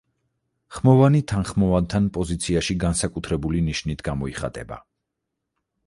ხმოვანი 0.77 1.21
თანხმოვანთან 1.33 2.09
პოზიციაში 2.17 2.79
განსაკუთრებული 2.87 3.65
ნიშნით 3.71 4.05
გამოიხატება. 4.11 4.85